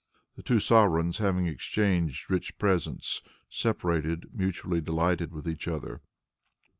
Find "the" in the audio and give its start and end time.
0.35-0.41